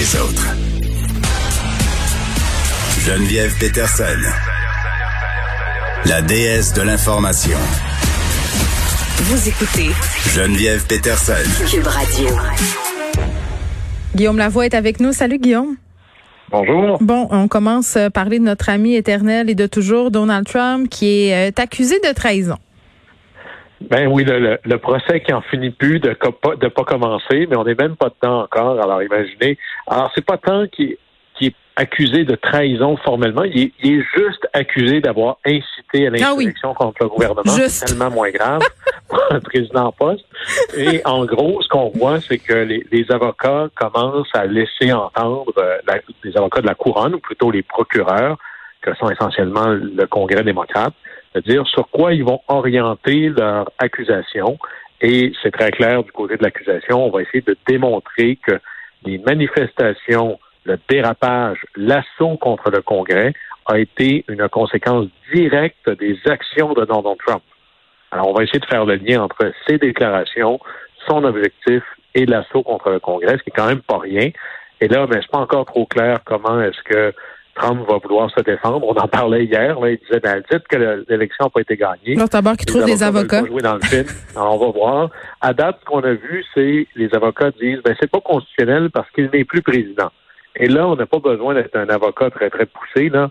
les 0.00 0.16
autres. 0.16 0.56
Geneviève 3.00 3.52
Peterson, 3.58 4.04
la 6.06 6.22
déesse 6.22 6.72
de 6.72 6.80
l'information. 6.80 7.58
Vous 9.18 9.46
écoutez 9.46 9.90
Geneviève 10.34 10.86
Peterson. 10.86 11.34
Cube 11.70 11.86
Radio. 11.86 12.28
Guillaume 14.14 14.38
Lavoie 14.38 14.64
est 14.64 14.74
avec 14.74 15.00
nous. 15.00 15.12
Salut 15.12 15.38
Guillaume. 15.38 15.76
Bonjour. 16.50 16.96
Bon, 17.02 17.28
on 17.30 17.46
commence 17.46 17.94
à 17.98 18.08
parler 18.08 18.38
de 18.38 18.44
notre 18.44 18.70
ami 18.70 18.94
éternel 18.94 19.50
et 19.50 19.54
de 19.54 19.66
toujours, 19.66 20.10
Donald 20.10 20.46
Trump, 20.46 20.88
qui 20.88 21.28
est 21.28 21.50
euh, 21.50 21.62
accusé 21.62 22.00
de 22.00 22.14
trahison. 22.14 22.56
Ben 23.80 24.08
oui, 24.08 24.24
le, 24.24 24.58
le, 24.62 24.78
procès 24.78 25.20
qui 25.20 25.32
en 25.32 25.40
finit 25.40 25.70
plus 25.70 26.00
de 26.00 26.10
de 26.10 26.68
pas 26.68 26.84
commencer, 26.84 27.46
mais 27.48 27.56
on 27.56 27.64
n'est 27.64 27.74
même 27.74 27.96
pas 27.96 28.10
dedans 28.10 28.42
encore. 28.42 28.80
Alors 28.80 29.02
imaginez. 29.02 29.56
Alors 29.86 30.12
c'est 30.14 30.24
pas 30.24 30.36
tant 30.36 30.66
qu'il 30.66 30.96
qui 31.40 31.46
est 31.46 31.54
accusé 31.76 32.24
de 32.24 32.34
trahison 32.36 32.96
formellement, 32.98 33.44
il 33.44 33.58
est, 33.58 33.72
il 33.82 33.98
est 33.98 34.04
juste 34.14 34.46
accusé 34.52 35.00
d'avoir 35.00 35.38
incité 35.46 36.06
à 36.06 36.10
l'insurrection 36.10 36.74
contre 36.74 37.04
le 37.04 37.08
gouvernement. 37.08 37.42
C'est 37.46 37.86
tellement 37.86 38.10
moins 38.10 38.30
grave 38.30 38.60
pour 39.08 39.20
un 39.30 39.40
président 39.40 39.86
en 39.86 39.92
poste. 39.92 40.24
Et 40.76 41.00
en 41.06 41.24
gros, 41.24 41.62
ce 41.62 41.68
qu'on 41.68 41.88
voit, 41.88 42.20
c'est 42.20 42.38
que 42.38 42.52
les, 42.52 42.86
les, 42.92 43.10
avocats 43.10 43.68
commencent 43.74 44.34
à 44.34 44.44
laisser 44.44 44.92
entendre 44.92 45.52
euh, 45.56 45.78
les 46.22 46.36
avocats 46.36 46.60
de 46.60 46.66
la 46.66 46.74
couronne, 46.74 47.14
ou 47.14 47.18
plutôt 47.18 47.50
les 47.50 47.62
procureurs, 47.62 48.36
que 48.82 48.94
sont 48.96 49.10
essentiellement 49.10 49.68
le 49.68 50.06
Congrès 50.06 50.42
démocrate, 50.42 50.94
c'est-à-dire 51.32 51.66
sur 51.66 51.88
quoi 51.88 52.14
ils 52.14 52.24
vont 52.24 52.40
orienter 52.48 53.28
leur 53.28 53.70
accusation. 53.78 54.58
Et 55.00 55.32
c'est 55.42 55.50
très 55.50 55.70
clair 55.70 56.02
du 56.02 56.12
côté 56.12 56.36
de 56.36 56.42
l'accusation, 56.42 57.06
on 57.06 57.10
va 57.10 57.22
essayer 57.22 57.40
de 57.40 57.56
démontrer 57.66 58.36
que 58.36 58.58
les 59.04 59.18
manifestations, 59.18 60.38
le 60.64 60.78
dérapage, 60.88 61.58
l'assaut 61.74 62.36
contre 62.36 62.70
le 62.70 62.82
Congrès 62.82 63.32
a 63.66 63.78
été 63.78 64.24
une 64.28 64.46
conséquence 64.48 65.06
directe 65.32 65.88
des 65.98 66.18
actions 66.26 66.74
de 66.74 66.84
Donald 66.84 67.16
Trump. 67.26 67.42
Alors, 68.10 68.28
on 68.28 68.34
va 68.34 68.42
essayer 68.42 68.58
de 68.58 68.66
faire 68.66 68.84
le 68.84 68.96
lien 68.96 69.22
entre 69.22 69.52
ces 69.66 69.78
déclarations, 69.78 70.60
son 71.08 71.24
objectif 71.24 71.82
et 72.14 72.26
l'assaut 72.26 72.62
contre 72.62 72.90
le 72.90 73.00
Congrès, 73.00 73.38
ce 73.38 73.42
qui 73.42 73.50
est 73.50 73.56
quand 73.56 73.68
même 73.68 73.82
pas 73.82 73.98
rien. 73.98 74.30
Et 74.80 74.88
là, 74.88 75.06
ben, 75.06 75.20
c'est 75.22 75.30
pas 75.30 75.38
encore 75.38 75.66
trop 75.66 75.86
clair 75.86 76.18
comment 76.24 76.60
est-ce 76.60 76.82
que 76.82 77.14
Trump 77.60 77.86
va 77.86 77.98
vouloir 77.98 78.30
se 78.30 78.40
défendre. 78.40 78.86
On 78.86 78.94
en 78.94 79.08
parlait 79.08 79.44
hier. 79.44 79.78
Là, 79.78 79.90
il 79.90 79.98
disait, 79.98 80.20
ben, 80.20 80.42
dites 80.50 80.66
que 80.68 81.04
l'élection 81.08 81.44
n'a 81.44 81.50
pas 81.50 81.60
été 81.60 81.76
gagnée. 81.76 82.16
Alors, 82.16 82.28
d'abord 82.28 82.56
qu'il 82.56 82.66
trouve 82.66 82.84
des 82.84 83.02
avocats. 83.02 83.44
Jouer 83.44 83.62
dans 83.62 83.74
le 83.74 83.82
film. 83.82 84.06
Alors, 84.36 84.60
on 84.60 84.66
va 84.66 84.72
voir. 84.72 85.10
À 85.40 85.52
date, 85.52 85.78
ce 85.80 85.84
qu'on 85.84 86.00
a 86.00 86.12
vu, 86.12 86.44
c'est 86.54 86.86
les 86.96 87.14
avocats 87.14 87.50
disent, 87.60 87.80
ben, 87.84 87.94
c'est 88.00 88.10
pas 88.10 88.20
constitutionnel 88.20 88.90
parce 88.90 89.10
qu'il 89.10 89.28
n'est 89.32 89.44
plus 89.44 89.62
président. 89.62 90.10
Et 90.56 90.66
là, 90.66 90.88
on 90.88 90.96
n'a 90.96 91.06
pas 91.06 91.18
besoin 91.18 91.54
d'être 91.54 91.76
un 91.76 91.88
avocat 91.88 92.30
très, 92.30 92.50
très 92.50 92.66
poussé, 92.66 93.08
là, 93.10 93.30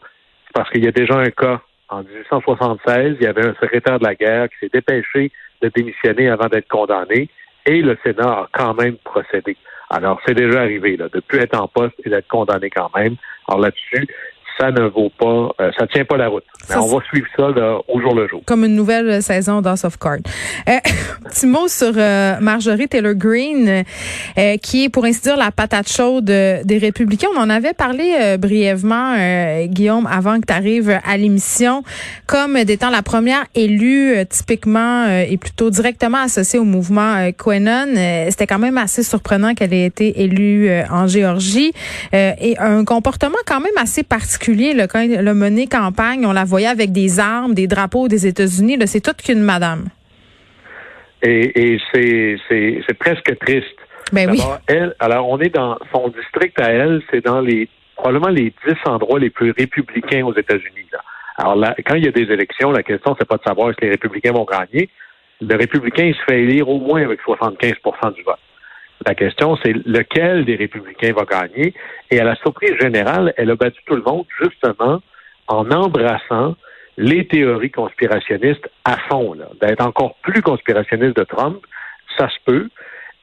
parce 0.54 0.70
qu'il 0.70 0.84
y 0.84 0.88
a 0.88 0.92
déjà 0.92 1.16
un 1.16 1.32
cas. 1.32 1.62
En 1.90 2.04
1876, 2.04 3.18
il 3.20 3.24
y 3.24 3.28
avait 3.28 3.48
un 3.48 3.56
secrétaire 3.60 3.98
de 3.98 4.04
la 4.04 4.14
guerre 4.14 4.48
qui 4.50 4.56
s'est 4.60 4.70
dépêché 4.72 5.32
de 5.62 5.72
démissionner 5.76 6.30
avant 6.30 6.48
d'être 6.48 6.68
condamné, 6.68 7.30
et 7.66 7.82
le 7.82 7.98
Sénat 8.04 8.30
a 8.30 8.48
quand 8.54 8.76
même 8.76 8.96
procédé. 9.04 9.58
Alors, 9.90 10.22
c'est 10.26 10.36
déjà 10.36 10.62
arrivé, 10.62 10.98
là, 10.98 11.10
de 11.10 11.18
ne 11.18 11.22
plus 11.22 11.40
être 11.40 11.60
en 11.60 11.68
poste 11.68 11.96
et 12.06 12.10
d'être 12.10 12.28
condamné 12.28 12.70
quand 12.70 12.92
même. 12.96 13.16
Alors 13.50 13.62
là-dessus, 13.62 14.08
ça 14.60 14.72
ne 14.72 14.88
vaut 14.88 15.12
pas, 15.18 15.52
euh, 15.62 15.72
ça 15.78 15.88
tient 15.88 16.06
pas 16.06 16.18
la 16.18 16.28
route. 16.28 16.44
Mais 16.70 16.76
on 16.76 16.88
va 16.88 17.04
suivre 17.06 17.28
ça 17.38 17.48
au 17.88 18.02
jour 18.02 18.14
le 18.14 18.28
jour. 18.28 18.42
Comme 18.46 18.66
une 18.66 18.76
nouvelle 18.76 19.24
saison 19.24 19.62
d'House 19.62 19.86
of 19.86 19.98
Cards. 19.98 20.20
Euh, 20.68 20.78
petit 21.30 21.48
mot 21.48 21.68
sur 21.68 21.94
euh, 21.96 22.36
Marjorie 22.42 22.88
Taylor 22.88 23.14
Greene, 23.16 23.84
euh, 24.38 24.58
qui 24.58 24.86
est 24.86 24.90
pour 24.90 25.06
ainsi 25.06 25.22
dire 25.22 25.38
la 25.38 25.52
patate 25.52 25.90
chaude 25.90 26.26
des 26.26 26.78
républicains. 26.78 27.30
On 27.36 27.40
en 27.40 27.50
avait 27.50 27.74
parlé 27.74 28.38
brièvement, 28.38 29.16
Guillaume, 29.66 30.08
avant 30.08 30.40
que 30.40 30.46
tu 30.48 30.54
arrives 30.54 31.00
à 31.06 31.18
l'émission, 31.18 31.84
comme 32.28 32.58
étant 32.58 32.90
la 32.90 33.02
première 33.02 33.46
élue 33.56 34.16
typiquement 34.30 35.08
et 35.08 35.38
plutôt 35.38 35.70
directement 35.70 36.20
associée 36.20 36.60
au 36.60 36.64
mouvement 36.64 37.32
Quenon. 37.38 37.96
C'était 38.30 38.48
quand 38.48 38.60
même 38.60 38.78
assez 38.78 39.04
surprenant 39.04 39.54
qu'elle 39.54 39.74
ait 39.74 39.86
été 39.86 40.22
élue 40.22 40.70
en 40.90 41.08
Géorgie 41.08 41.72
et 42.14 42.56
un 42.60 42.84
comportement 42.84 43.38
quand 43.46 43.60
même 43.60 43.78
assez 43.78 44.04
particulier 44.04 44.49
quand 44.88 45.00
elle 45.00 45.28
a 45.28 45.34
mené 45.34 45.68
campagne, 45.68 46.26
on 46.26 46.34
la 46.34 46.46
voyait 46.46 46.68
avec 46.68 46.92
des 46.92 47.20
armes, 47.20 47.54
des 47.54 47.68
drapeaux 47.68 48.08
des 48.08 48.28
États-Unis. 48.28 48.78
C'est 48.86 49.02
toute 49.02 49.22
qu'une 49.22 49.42
madame. 49.42 49.86
Et, 51.22 51.80
c'est 51.94 52.98
presque 53.00 53.38
triste. 53.40 53.66
Ben 54.12 54.30
oui. 54.32 54.42
Elle, 54.68 54.96
alors, 55.00 55.30
on 55.30 55.40
est 55.40 55.54
dans 55.54 55.78
son 55.94 56.08
district 56.10 56.60
à 56.60 56.72
elle, 56.72 57.02
c'est 57.12 57.24
dans 57.24 57.42
les 57.42 57.70
probablement 57.96 58.30
les 58.30 58.54
dix 58.66 58.78
endroits 58.86 59.20
les 59.20 59.30
plus 59.30 59.52
républicains 59.52 60.26
aux 60.26 60.34
États-Unis. 60.34 60.88
Alors 61.38 61.56
là, 61.56 61.76
quand 61.86 61.96
il 61.96 62.06
y 62.06 62.08
a 62.08 62.12
des 62.12 62.32
élections, 62.34 62.72
la 62.72 62.84
question, 62.84 63.16
c'est 63.20 63.28
pas 63.28 63.38
de 63.38 63.44
savoir 63.44 63.74
si 63.74 63.86
les 63.86 63.92
républicains 63.92 64.32
vont 64.32 64.46
gagner. 64.46 64.90
Le 65.42 65.56
républicain, 65.56 66.06
il 66.06 66.16
se 66.16 66.22
fait 66.28 66.42
élire 66.42 66.68
au 66.68 66.80
moins 66.80 67.02
avec 67.02 67.20
75% 67.22 68.14
du 68.14 68.24
vote. 68.24 68.40
La 69.06 69.16
question, 69.16 69.58
c'est 69.64 69.74
lequel 69.86 70.46
des 70.46 70.56
républicains 70.56 71.14
va 71.14 71.24
gagner? 71.24 71.74
Et 72.12 72.20
à 72.20 72.24
la 72.24 72.36
surprise 72.36 72.76
générale, 72.80 73.34
elle 73.38 73.50
a 73.52 73.56
battu 73.56 73.82
tout 73.86 73.96
le 73.96 74.02
monde 74.02 74.26
justement 74.42 75.02
en 75.48 75.72
embrassant 75.72 76.56
les 76.98 77.26
théories 77.28 77.72
conspirationnistes 77.72 78.70
à 78.84 78.98
fond, 79.10 79.36
d'être 79.62 79.86
encore 79.86 80.16
plus 80.16 80.42
conspirationniste 80.42 81.16
de 81.16 81.24
Trump, 81.24 81.60
ça 82.18 82.28
se 82.30 82.36
peut. 82.46 82.70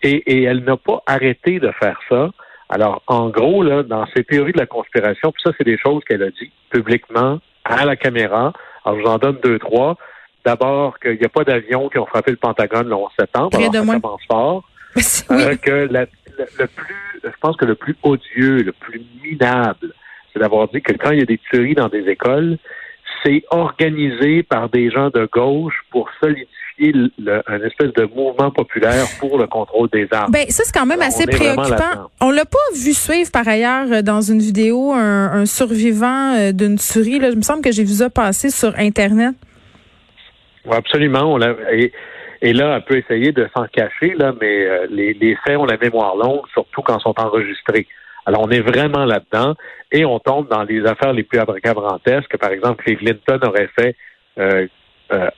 Et, 0.03 0.17
et 0.27 0.45
elle 0.45 0.65
n'a 0.65 0.77
pas 0.77 1.03
arrêté 1.07 1.61
de 1.61 1.71
faire 1.73 1.99
ça. 2.09 2.31
Alors, 2.69 3.03
en 3.07 3.29
gros, 3.29 3.63
là, 3.63 3.83
dans 3.83 4.07
ces 4.15 4.25
théories 4.25 4.53
de 4.53 4.59
la 4.59 4.67
conspiration, 4.67 5.31
puis 5.31 5.43
ça, 5.45 5.53
c'est 5.57 5.65
des 5.65 5.79
choses 5.79 6.03
qu'elle 6.05 6.23
a 6.23 6.31
dit 6.31 6.51
publiquement 6.71 7.39
à 7.65 7.85
la 7.85 7.97
caméra. 7.97 8.53
Alors, 8.85 8.99
je 8.99 9.05
vous 9.05 9.11
en 9.11 9.19
donne 9.19 9.39
deux, 9.43 9.59
trois. 9.59 9.97
D'abord, 10.45 10.99
qu'il 10.99 11.19
n'y 11.19 11.25
a 11.25 11.29
pas 11.29 11.45
d'avions 11.45 11.89
qui 11.89 11.99
ont 11.99 12.07
frappé 12.07 12.31
le 12.31 12.37
Pentagone 12.39 12.89
le 12.89 12.95
11 12.95 13.11
septembre. 13.19 13.51
alors, 13.59 13.73
ça 13.85 14.01
commence 14.01 14.25
fort. 14.31 14.65
Euh, 15.31 15.57
que 15.57 15.89
le, 15.91 16.67
plus, 16.67 17.21
je 17.23 17.37
pense 17.41 17.57
que 17.57 17.65
le 17.65 17.75
plus 17.75 17.97
odieux, 18.03 18.63
le 18.63 18.73
plus 18.73 19.03
minable, 19.23 19.93
c'est 20.33 20.39
d'avoir 20.39 20.69
dit 20.69 20.81
que 20.83 20.93
quand 20.93 21.11
il 21.11 21.19
y 21.19 21.23
a 21.23 21.27
des 21.27 21.39
tueries 21.39 21.75
dans 21.75 21.89
des 21.89 22.09
écoles, 22.09 22.59
c'est 23.25 23.43
organisé 23.51 24.43
par 24.43 24.69
des 24.69 24.91
gens 24.91 25.11
de 25.11 25.29
gauche 25.33 25.75
pour 25.91 26.09
solidifier 26.21 26.49
un 27.47 27.61
espèce 27.63 27.93
de 27.95 28.05
mouvement 28.15 28.51
populaire 28.51 29.07
pour 29.19 29.39
le 29.39 29.47
contrôle 29.47 29.89
des 29.91 30.07
armes. 30.13 30.31
Ben 30.31 30.47
ça 30.51 30.63
c'est 30.65 30.75
quand 30.79 30.87
même 30.87 31.01
assez 31.01 31.27
préoccupant. 31.27 32.11
On 32.21 32.31
l'a 32.31 32.45
pas 32.45 32.59
vu 32.75 32.93
suivre 32.93 33.31
par 33.33 33.49
ailleurs 33.49 34.03
dans 34.03 34.21
une 34.21 34.41
vidéo 34.41 34.93
un, 34.93 35.47
survivant 35.47 36.35
euh, 36.35 36.53
d'une 36.53 36.77
tuerie. 36.77 37.19
Là. 37.19 37.31
Il 37.31 37.39
me 37.39 37.43
semble 37.43 37.63
que 37.63 37.73
j'ai 37.73 37.85
vu 37.85 37.95
ça 37.95 38.11
passer 38.11 38.51
sur 38.51 38.75
internet. 38.79 39.35
Oui, 40.67 40.77
absolument. 40.77 41.33
On 41.33 41.37
l'a. 41.39 41.55
Et 41.73 41.93
là, 42.43 42.77
elle 42.77 42.85
peut 42.85 42.99
essayer 42.99 43.33
de 43.33 43.49
s'en 43.57 43.67
cacher, 43.67 44.15
là, 44.15 44.33
mais 44.41 44.67
euh, 44.67 44.87
les, 44.91 45.15
les, 45.15 45.37
faits 45.37 45.57
ont 45.57 45.65
la 45.65 45.77
mémoire 45.77 46.17
longue, 46.17 46.47
surtout 46.53 46.83
quand 46.83 46.99
sont 46.99 47.19
enregistrés. 47.19 47.87
Alors, 48.27 48.43
on 48.43 48.51
est 48.51 48.61
vraiment 48.61 49.05
là-dedans 49.05 49.55
et 49.93 50.05
on 50.05 50.19
tombe 50.19 50.49
dans 50.49 50.65
les 50.65 50.85
affaires 50.85 51.13
les 51.13 51.23
plus 51.23 51.39
abracadabrantesques. 51.39 52.37
Par 52.39 52.51
exemple, 52.51 52.83
les 52.87 52.97
Clinton 52.97 53.39
auraient 53.43 53.71
fait, 53.79 53.95
euh, 54.39 54.67
euh, 55.13 55.31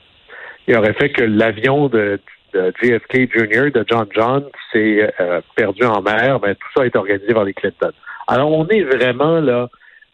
aurait 0.75 0.93
fait 0.93 1.09
que 1.09 1.23
l'avion 1.23 1.87
de, 1.87 2.19
de, 2.53 2.73
JFK 2.81 3.31
Jr., 3.31 3.71
de 3.71 3.85
John 3.87 4.07
John, 4.11 4.43
s'est 4.73 5.07
euh, 5.19 5.39
perdu 5.55 5.83
en 5.83 6.01
mer. 6.01 6.39
Ben, 6.39 6.55
tout 6.55 6.67
ça 6.75 6.85
est 6.85 6.95
organisé 6.95 7.31
par 7.31 7.43
les 7.43 7.53
Clinton. 7.53 7.91
Alors, 8.27 8.51
on 8.51 8.67
est 8.67 8.83
vraiment 8.83 9.39
là 9.39 9.69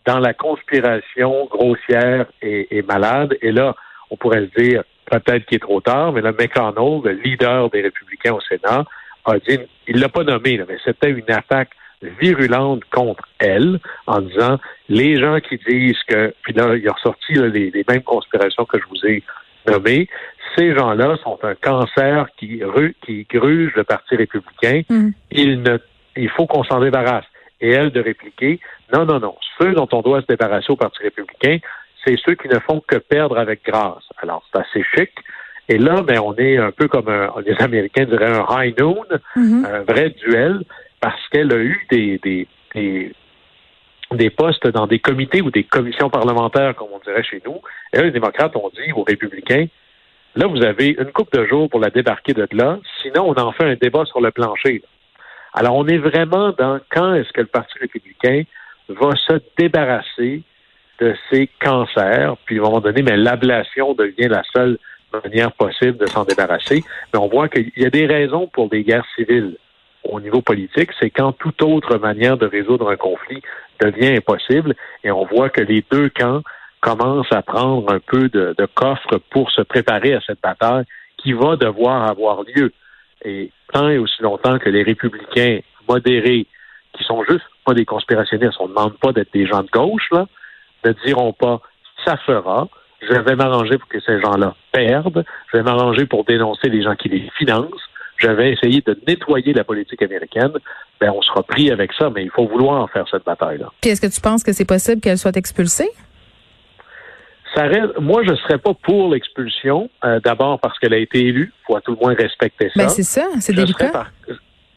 dans 0.05 0.19
la 0.19 0.33
conspiration 0.33 1.45
grossière 1.45 2.25
et, 2.41 2.77
et 2.77 2.81
malade. 2.81 3.37
Et 3.41 3.53
là, 3.53 3.75
on 4.09 4.17
pourrait 4.17 4.47
se 4.55 4.61
dire, 4.61 4.83
peut-être 5.05 5.45
qu'il 5.45 5.57
est 5.57 5.59
trop 5.59 5.81
tard, 5.81 6.13
mais 6.13 6.21
le 6.21 6.31
McConnell, 6.31 7.01
le 7.03 7.11
leader 7.23 7.69
des 7.69 7.81
républicains 7.81 8.33
au 8.33 8.41
Sénat, 8.41 8.85
a 9.25 9.39
dit, 9.39 9.59
il 9.87 9.99
l'a 9.99 10.09
pas 10.09 10.23
nommé, 10.23 10.61
mais 10.67 10.77
c'était 10.83 11.09
une 11.09 11.31
attaque 11.31 11.71
virulente 12.19 12.83
contre 12.91 13.23
elle 13.39 13.79
en 14.05 14.21
disant 14.21 14.59
les 14.89 15.17
gens 15.17 15.39
qui 15.39 15.59
disent 15.67 16.01
que, 16.07 16.33
puis 16.43 16.53
là, 16.53 16.75
il 16.75 16.87
a 16.87 16.91
ressorti 16.91 17.33
les, 17.33 17.85
mêmes 17.87 18.03
conspirations 18.03 18.65
que 18.65 18.77
je 18.79 18.85
vous 18.87 19.05
ai 19.07 19.23
nommées, 19.67 20.07
ces 20.55 20.75
gens-là 20.75 21.17
sont 21.23 21.39
un 21.43 21.55
cancer 21.55 22.27
qui, 22.37 22.61
qui 23.03 23.25
gruge 23.29 23.73
le 23.75 23.83
Parti 23.83 24.15
républicain. 24.15 24.83
Mm. 24.89 25.09
Il, 25.31 25.61
ne, 25.63 25.77
il 26.15 26.29
faut 26.29 26.45
qu'on 26.45 26.63
s'en 26.63 26.79
débarrasse. 26.79 27.25
Et 27.61 27.71
elle 27.71 27.89
de 27.91 28.01
répliquer, 28.01 28.59
non, 28.93 29.05
non, 29.05 29.19
non, 29.19 29.35
ceux 29.59 29.73
dont 29.73 29.87
on 29.91 30.01
doit 30.01 30.21
se 30.21 30.27
débarrasser 30.27 30.71
au 30.71 30.75
Parti 30.75 31.01
républicain, 31.01 31.57
c'est 32.05 32.15
ceux 32.23 32.35
qui 32.35 32.47
ne 32.47 32.59
font 32.59 32.81
que 32.85 32.97
perdre 32.97 33.37
avec 33.37 33.63
grâce. 33.65 34.03
Alors, 34.21 34.43
c'est 34.51 34.59
assez 34.59 34.85
chic. 34.95 35.11
Et 35.67 35.77
là, 35.77 36.01
ben, 36.03 36.19
on 36.19 36.35
est 36.35 36.57
un 36.57 36.71
peu 36.71 36.87
comme 36.87 37.09
les 37.45 37.55
Américains 37.59 38.05
diraient 38.05 38.37
un 38.37 38.45
high 38.49 38.79
noon, 38.79 39.05
mm-hmm. 39.35 39.65
un 39.65 39.81
vrai 39.81 40.09
duel, 40.11 40.63
parce 41.01 41.21
qu'elle 41.29 41.51
a 41.53 41.57
eu 41.57 41.85
des, 41.89 42.19
des, 42.23 42.47
des, 44.11 44.29
postes 44.29 44.67
dans 44.67 44.85
des 44.85 44.99
comités 44.99 45.41
ou 45.41 45.49
des 45.49 45.63
commissions 45.63 46.09
parlementaires, 46.09 46.75
comme 46.75 46.89
on 46.93 46.99
dirait 46.99 47.23
chez 47.23 47.41
nous. 47.45 47.59
Et 47.93 47.97
là, 47.97 48.03
les 48.03 48.11
démocrates 48.11 48.55
ont 48.55 48.71
dit 48.75 48.91
aux 48.93 49.03
républicains, 49.03 49.65
là, 50.35 50.47
vous 50.47 50.63
avez 50.63 50.89
une 50.99 51.11
coupe 51.11 51.33
de 51.33 51.45
jours 51.45 51.69
pour 51.69 51.79
la 51.79 51.89
débarquer 51.89 52.33
de 52.33 52.47
là, 52.51 52.79
sinon 53.01 53.29
on 53.29 53.41
en 53.41 53.51
fait 53.51 53.65
un 53.65 53.75
débat 53.75 54.05
sur 54.05 54.21
le 54.21 54.31
plancher. 54.31 54.83
Alors, 55.53 55.75
on 55.75 55.87
est 55.87 55.97
vraiment 55.97 56.51
dans 56.51 56.79
quand 56.91 57.13
est-ce 57.13 57.31
que 57.31 57.41
le 57.41 57.47
Parti 57.47 57.79
républicain 57.79 58.43
va 58.89 59.11
se 59.15 59.39
débarrasser 59.57 60.43
de 60.99 61.15
ces 61.29 61.49
cancers, 61.59 62.35
puis 62.45 62.57
à 62.57 62.61
un 62.61 62.65
moment 62.65 62.81
donné, 62.81 63.01
mais 63.01 63.17
l'ablation 63.17 63.93
devient 63.93 64.27
la 64.29 64.43
seule 64.53 64.77
manière 65.23 65.51
possible 65.51 65.97
de 65.97 66.05
s'en 66.07 66.23
débarrasser. 66.23 66.83
Mais 67.13 67.19
on 67.19 67.27
voit 67.27 67.49
qu'il 67.49 67.71
y 67.77 67.85
a 67.85 67.89
des 67.89 68.05
raisons 68.05 68.47
pour 68.47 68.69
des 68.69 68.83
guerres 68.83 69.05
civiles 69.15 69.57
au 70.09 70.19
niveau 70.19 70.41
politique, 70.41 70.91
c'est 70.99 71.09
quand 71.09 71.31
toute 71.33 71.61
autre 71.61 71.97
manière 71.97 72.37
de 72.37 72.45
résoudre 72.45 72.89
un 72.89 72.95
conflit 72.95 73.41
devient 73.81 74.17
impossible, 74.17 74.75
et 75.03 75.11
on 75.11 75.25
voit 75.25 75.49
que 75.49 75.61
les 75.61 75.83
deux 75.91 76.09
camps 76.09 76.41
commencent 76.79 77.31
à 77.31 77.41
prendre 77.41 77.91
un 77.91 77.99
peu 77.99 78.29
de, 78.29 78.55
coffre 78.73 79.17
pour 79.31 79.49
se 79.51 79.61
préparer 79.61 80.13
à 80.13 80.21
cette 80.21 80.41
bataille 80.41 80.85
qui 81.17 81.33
va 81.33 81.55
devoir 81.55 82.07
avoir 82.07 82.43
lieu. 82.43 82.71
Et 83.23 83.51
tant 83.73 83.89
et 83.89 83.97
aussi 83.97 84.21
longtemps 84.21 84.59
que 84.59 84.69
les 84.69 84.83
républicains 84.83 85.59
modérés, 85.89 86.45
qui 86.93 87.03
sont 87.03 87.23
juste 87.23 87.45
pas 87.65 87.73
des 87.73 87.85
conspirationnistes, 87.85 88.57
on 88.59 88.67
ne 88.67 88.73
demande 88.73 88.97
pas 88.99 89.11
d'être 89.11 89.33
des 89.33 89.47
gens 89.47 89.63
de 89.63 89.69
gauche, 89.71 90.07
là, 90.11 90.27
ne 90.85 90.93
diront 91.05 91.33
pas 91.33 91.61
ça 92.05 92.17
fera, 92.17 92.67
je 93.01 93.13
vais 93.13 93.35
m'arranger 93.35 93.77
pour 93.77 93.89
que 93.89 93.99
ces 93.99 94.19
gens-là 94.21 94.55
perdent, 94.71 95.25
je 95.51 95.57
vais 95.57 95.63
m'arranger 95.63 96.05
pour 96.05 96.23
dénoncer 96.23 96.69
les 96.69 96.83
gens 96.83 96.95
qui 96.95 97.09
les 97.09 97.29
financent, 97.37 97.89
je 98.17 98.27
vais 98.27 98.53
essayer 98.53 98.81
de 98.81 98.97
nettoyer 99.07 99.53
la 99.53 99.63
politique 99.63 100.01
américaine, 100.01 100.53
ben 100.99 101.11
on 101.11 101.21
sera 101.21 101.43
pris 101.43 101.71
avec 101.71 101.91
ça, 101.93 102.09
mais 102.09 102.23
il 102.23 102.31
faut 102.31 102.47
vouloir 102.47 102.89
faire 102.91 103.05
cette 103.09 103.25
bataille-là. 103.25 103.71
Puis 103.81 103.91
est-ce 103.91 104.01
que 104.01 104.13
tu 104.13 104.21
penses 104.21 104.43
que 104.43 104.53
c'est 104.53 104.65
possible 104.65 105.01
qu'elle 105.01 105.17
soit 105.17 105.35
expulsée? 105.35 105.89
Ça 107.55 107.63
reste, 107.63 107.99
moi, 107.99 108.21
je 108.25 108.31
ne 108.31 108.35
serais 108.35 108.57
pas 108.57 108.73
pour 108.73 109.13
l'expulsion. 109.13 109.89
Euh, 110.03 110.19
d'abord 110.19 110.59
parce 110.59 110.77
qu'elle 110.77 110.93
a 110.93 110.97
été 110.97 111.19
élue. 111.19 111.53
Il 111.53 111.65
faut 111.67 111.77
à 111.77 111.81
tout 111.81 111.91
le 111.91 111.97
moins 111.97 112.13
respecter 112.13 112.69
ça. 112.75 112.83
Ben 112.83 112.89
c'est 112.89 113.03
ça, 113.03 113.27
c'est 113.39 113.53
délicat. 113.53 114.07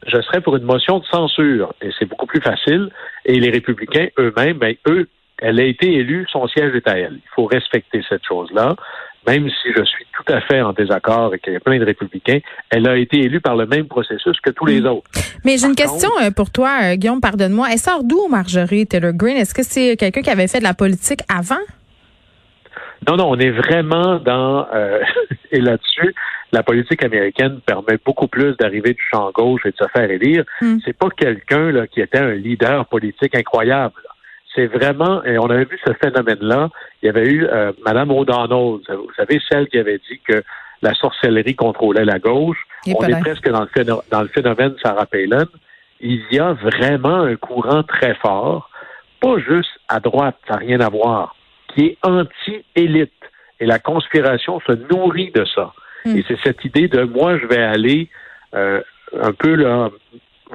je 0.06 0.20
serais 0.22 0.40
pour 0.40 0.56
une 0.56 0.62
motion 0.62 1.00
de 1.00 1.04
censure. 1.06 1.74
Et 1.82 1.90
c'est 1.98 2.04
beaucoup 2.04 2.26
plus 2.26 2.40
facile. 2.40 2.90
Et 3.24 3.40
les 3.40 3.50
républicains 3.50 4.08
eux-mêmes, 4.18 4.58
ben, 4.58 4.76
eux, 4.88 5.08
elle 5.40 5.60
a 5.60 5.64
été 5.64 5.92
élue, 5.94 6.26
son 6.30 6.46
siège 6.48 6.74
est 6.74 6.88
à 6.88 6.98
elle. 6.98 7.14
Il 7.14 7.30
faut 7.34 7.46
respecter 7.46 8.02
cette 8.08 8.24
chose-là. 8.26 8.74
Même 9.26 9.48
si 9.50 9.72
je 9.76 9.84
suis 9.84 10.06
tout 10.14 10.32
à 10.32 10.40
fait 10.40 10.62
en 10.62 10.72
désaccord 10.72 11.34
et 11.34 11.38
qu'il 11.38 11.52
y 11.52 11.56
a 11.56 11.60
plein 11.60 11.78
de 11.78 11.84
républicains, 11.84 12.38
elle 12.70 12.88
a 12.88 12.96
été 12.96 13.18
élue 13.18 13.40
par 13.40 13.56
le 13.56 13.66
même 13.66 13.86
processus 13.86 14.40
que 14.40 14.50
tous 14.50 14.64
les 14.64 14.80
mm. 14.80 14.86
autres. 14.86 15.10
Mais 15.44 15.58
j'ai 15.58 15.66
une 15.66 15.74
question 15.74 16.10
euh, 16.22 16.30
pour 16.30 16.50
toi, 16.50 16.78
euh, 16.82 16.94
Guillaume, 16.94 17.20
pardonne-moi. 17.20 17.68
Elle 17.70 17.78
sort 17.78 18.04
d'où, 18.04 18.26
Marjorie 18.28 18.86
Taylor 18.86 19.12
Greene? 19.12 19.36
Est-ce 19.36 19.54
que 19.54 19.62
c'est 19.62 19.96
quelqu'un 19.96 20.22
qui 20.22 20.30
avait 20.30 20.48
fait 20.48 20.60
de 20.60 20.64
la 20.64 20.74
politique 20.74 21.20
avant? 21.28 21.56
Non, 23.06 23.16
non, 23.16 23.30
on 23.30 23.38
est 23.38 23.50
vraiment 23.50 24.18
dans 24.18 24.66
euh, 24.74 25.00
et 25.52 25.60
là-dessus, 25.60 26.14
la 26.52 26.62
politique 26.62 27.04
américaine 27.04 27.60
permet 27.66 27.98
beaucoup 28.04 28.28
plus 28.28 28.56
d'arriver 28.56 28.94
du 28.94 29.02
champ 29.10 29.30
gauche 29.32 29.60
et 29.66 29.70
de 29.70 29.76
se 29.76 29.88
faire 29.92 30.10
élire. 30.10 30.44
Hmm. 30.60 30.78
C'est 30.84 30.96
pas 30.96 31.08
quelqu'un 31.10 31.70
là 31.70 31.86
qui 31.86 32.00
était 32.00 32.18
un 32.18 32.32
leader 32.32 32.86
politique 32.86 33.34
incroyable. 33.34 34.00
C'est 34.54 34.66
vraiment, 34.66 35.22
et 35.24 35.38
on 35.38 35.50
avait 35.50 35.64
vu 35.64 35.78
ce 35.84 35.92
phénomène-là. 35.92 36.70
Il 37.02 37.06
y 37.06 37.08
avait 37.08 37.28
eu 37.28 37.46
euh, 37.46 37.72
Madame 37.84 38.10
O'Donnell, 38.10 38.80
vous 38.88 39.12
savez 39.16 39.40
celle 39.48 39.68
qui 39.68 39.78
avait 39.78 40.00
dit 40.10 40.20
que 40.26 40.42
la 40.82 40.94
sorcellerie 40.94 41.54
contrôlait 41.54 42.04
la 42.04 42.18
gauche. 42.18 42.58
on 42.86 43.06
est 43.06 43.20
presque 43.20 43.48
dans 43.50 43.60
le, 43.60 43.68
phénomène, 43.68 44.04
dans 44.10 44.22
le 44.22 44.28
phénomène 44.28 44.74
Sarah 44.82 45.06
Palin. 45.06 45.46
Il 46.00 46.22
y 46.30 46.38
a 46.38 46.52
vraiment 46.54 47.22
un 47.22 47.36
courant 47.36 47.82
très 47.82 48.14
fort, 48.14 48.70
pas 49.20 49.38
juste 49.38 49.70
à 49.88 50.00
droite, 50.00 50.36
ça 50.46 50.54
n'a 50.54 50.60
rien 50.60 50.80
à 50.80 50.88
voir 50.88 51.34
qui 51.74 51.86
est 51.86 51.98
anti-élite. 52.02 53.12
Et 53.60 53.66
la 53.66 53.78
conspiration 53.78 54.60
se 54.60 54.72
nourrit 54.92 55.30
de 55.32 55.44
ça. 55.54 55.72
Hmm. 56.04 56.16
Et 56.16 56.24
c'est 56.28 56.38
cette 56.44 56.64
idée 56.64 56.88
de 56.88 57.02
moi, 57.02 57.38
je 57.38 57.46
vais 57.46 57.62
aller 57.62 58.08
euh, 58.54 58.80
un 59.20 59.32
peu 59.32 59.54
là, 59.54 59.90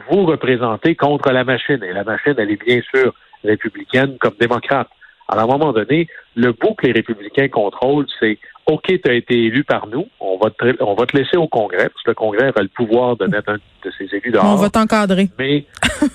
vous 0.10 0.25
représenter 0.25 0.95
contre 0.95 1.31
la 1.31 1.44
machine. 1.44 1.84
Et 1.84 1.94
la 1.94 2.04
machine, 2.04 2.36
elle 2.38 2.51
est 2.51 2.63
bien 2.63 2.81
sûr 2.94 3.13
républicaine 3.44 4.18
comme 4.19 4.36
démocrate. 4.40 4.88
Alors, 5.28 5.50
à 5.50 5.56
un 5.56 5.57
moment 5.57 5.74
donné, 5.74 6.07
le 6.36 6.51
bout 6.51 6.74
que 6.75 6.86
les 6.86 6.94
républicains 6.94 7.48
contrôlent, 7.48 8.07
c'est 8.19 8.38
OK, 8.66 8.84
tu 8.86 9.10
as 9.10 9.13
été 9.13 9.34
élu 9.34 9.63
par 9.63 9.88
nous, 9.88 10.07
on 10.19 10.38
va, 10.38 10.50
te, 10.50 10.81
on 10.81 10.94
va 10.95 11.06
te 11.06 11.18
laisser 11.18 11.38
au 11.38 11.48
Congrès, 11.48 11.90
parce 11.90 12.04
que 12.04 12.12
le 12.12 12.16
Congrès 12.16 12.51
a 12.56 12.62
le 12.62 12.69
pouvoir 12.69 13.18
de 13.18 13.25
mettre 13.25 13.50
un 13.50 13.56
de 13.56 13.92
ses 13.98 14.06
élus 14.16 14.31
dehors. 14.31 14.45
On 14.45 14.56
va 14.56 14.69
t'encadrer. 14.69 15.30
Mais 15.38 15.66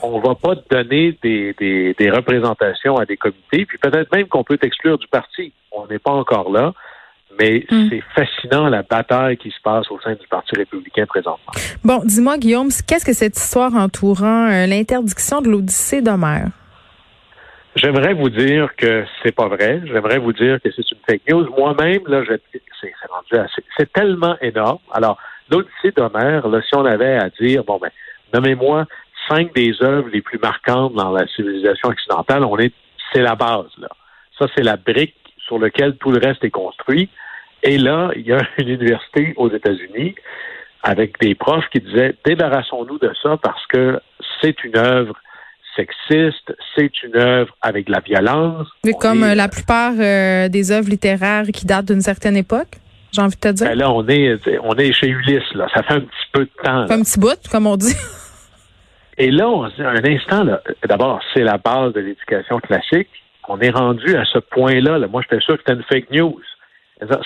on 0.02 0.18
va 0.20 0.34
pas 0.34 0.56
te 0.56 0.74
donner 0.74 1.18
des, 1.22 1.54
des, 1.58 1.94
des 1.98 2.10
représentations 2.10 2.96
à 2.96 3.04
des 3.04 3.16
comités, 3.16 3.66
puis 3.66 3.78
peut-être 3.78 4.10
même 4.14 4.28
qu'on 4.28 4.44
peut 4.44 4.56
t'exclure 4.56 4.98
du 4.98 5.08
parti. 5.08 5.52
On 5.72 5.86
n'est 5.86 5.98
pas 5.98 6.12
encore 6.12 6.50
là. 6.50 6.72
Mais 7.38 7.66
hmm. 7.70 7.88
c'est 7.90 8.02
fascinant 8.14 8.68
la 8.68 8.82
bataille 8.82 9.36
qui 9.36 9.50
se 9.50 9.60
passe 9.62 9.88
au 9.90 10.00
sein 10.00 10.14
du 10.14 10.26
Parti 10.26 10.56
républicain 10.56 11.06
présentement. 11.06 11.52
Bon, 11.84 12.00
dis-moi, 12.04 12.36
Guillaume, 12.36 12.70
qu'est-ce 12.86 13.04
que 13.04 13.12
cette 13.12 13.36
histoire 13.36 13.74
entourant 13.76 14.50
euh, 14.50 14.66
l'interdiction 14.66 15.40
de 15.40 15.48
l'Odyssée 15.48 16.02
d'Homère? 16.02 16.48
J'aimerais 17.80 18.12
vous 18.12 18.28
dire 18.28 18.74
que 18.76 19.04
c'est 19.22 19.34
pas 19.34 19.46
vrai. 19.46 19.80
J'aimerais 19.84 20.18
vous 20.18 20.32
dire 20.32 20.60
que 20.60 20.68
c'est 20.74 20.90
une 20.90 20.98
fake 21.08 21.22
news. 21.30 21.48
Moi-même, 21.56 22.00
là, 22.08 22.22
c'est 22.80 22.92
rendu 23.08 23.34
assez. 23.34 23.62
C'est 23.76 23.92
tellement 23.92 24.36
énorme. 24.40 24.80
Alors, 24.92 25.16
l'Odyssée 25.48 25.92
d'Homère, 25.96 26.48
là, 26.48 26.60
si 26.60 26.74
on 26.74 26.84
avait 26.84 27.16
à 27.16 27.30
dire, 27.40 27.62
bon 27.62 27.78
ben, 27.78 27.90
nommez-moi 28.34 28.86
cinq 29.28 29.54
des 29.54 29.72
œuvres 29.80 30.08
les 30.12 30.22
plus 30.22 30.38
marquantes 30.38 30.94
dans 30.94 31.12
la 31.12 31.28
civilisation 31.28 31.90
occidentale, 31.90 32.44
on 32.44 32.58
est, 32.58 32.72
c'est 33.12 33.22
la 33.22 33.36
base, 33.36 33.70
là. 33.78 33.88
Ça, 34.38 34.46
c'est 34.56 34.64
la 34.64 34.76
brique 34.76 35.14
sur 35.46 35.60
laquelle 35.60 35.96
tout 35.98 36.10
le 36.10 36.18
reste 36.18 36.42
est 36.42 36.50
construit. 36.50 37.08
Et 37.62 37.78
là, 37.78 38.10
il 38.16 38.26
y 38.26 38.32
a 38.32 38.40
une 38.58 38.70
université 38.70 39.34
aux 39.36 39.50
États-Unis 39.50 40.16
avec 40.82 41.20
des 41.20 41.36
profs 41.36 41.68
qui 41.70 41.80
disaient 41.80 42.16
débarrassons-nous 42.24 42.98
de 42.98 43.12
ça 43.22 43.36
parce 43.40 43.64
que 43.66 44.00
c'est 44.40 44.64
une 44.64 44.76
œuvre 44.76 45.14
sexiste, 45.78 46.54
c'est 46.74 46.90
une 47.02 47.16
œuvre 47.16 47.54
avec 47.62 47.86
de 47.86 47.92
la 47.92 48.00
violence. 48.00 48.66
Mais 48.84 48.92
comme 48.92 49.22
euh, 49.22 49.34
la 49.34 49.48
plupart 49.48 49.92
euh, 49.98 50.48
des 50.48 50.72
œuvres 50.72 50.88
littéraires 50.88 51.44
qui 51.52 51.66
datent 51.66 51.86
d'une 51.86 52.00
certaine 52.00 52.36
époque, 52.36 52.78
j'ai 53.12 53.22
envie 53.22 53.36
de 53.36 53.40
te 53.40 53.48
dire. 53.48 53.66
Ben 53.68 53.78
là, 53.78 53.90
on 53.90 54.06
est, 54.08 54.38
on 54.62 54.74
est 54.74 54.92
chez 54.92 55.08
Ulysse, 55.08 55.54
là. 55.54 55.68
Ça 55.74 55.82
fait 55.82 55.94
un 55.94 56.00
petit 56.00 56.28
peu 56.32 56.40
de 56.40 56.50
temps. 56.62 56.86
Un 56.90 57.02
petit 57.02 57.18
bout, 57.18 57.38
comme 57.50 57.66
on 57.66 57.76
dit. 57.76 57.94
Et 59.18 59.30
là, 59.30 59.48
on 59.48 59.68
se 59.68 59.74
dit, 59.76 59.82
un 59.82 60.04
instant, 60.04 60.44
d'abord, 60.86 61.20
c'est 61.34 61.42
la 61.42 61.58
base 61.58 61.92
de 61.92 62.00
l'éducation 62.00 62.60
classique. 62.60 63.08
On 63.48 63.58
est 63.60 63.70
rendu 63.70 64.16
à 64.16 64.24
ce 64.24 64.38
point-là. 64.38 64.98
Là. 64.98 65.08
Moi, 65.08 65.22
j'étais 65.22 65.42
sûr 65.42 65.56
que 65.56 65.62
c'était 65.66 65.78
une 65.78 65.84
fake 65.84 66.10
news. 66.10 66.40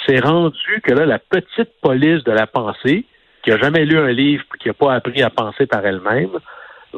C'est 0.07 0.21
rendu 0.21 0.81
que 0.83 0.93
là, 0.93 1.05
la 1.05 1.19
petite 1.19 1.71
police 1.83 2.23
de 2.25 2.33
la 2.33 2.47
pensée, 2.47 3.05
qui 3.43 3.51
a 3.51 3.59
jamais 3.59 3.85
lu 3.85 3.99
un 3.99 4.13
livre 4.13 4.45
et 4.55 4.59
qui 4.59 4.69
n'a 4.69 4.75
pas 4.75 4.95
appris 4.95 5.23
à 5.23 5.31
penser 5.31 5.67
par 5.67 5.85
elle-même, 5.85 6.31